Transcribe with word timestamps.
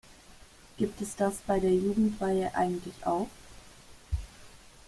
Gibt 0.77 0.99
es 1.01 1.15
das 1.15 1.35
bei 1.45 1.59
der 1.59 1.71
Jugendweihe 1.75 2.55
eigentlich 2.55 3.05
auch? 3.05 3.27